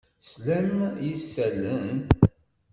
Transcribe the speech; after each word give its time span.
Teslam 0.23 0.69
s 0.91 0.95
yisallen? 1.07 1.87